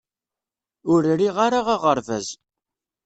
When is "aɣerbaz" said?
1.73-2.27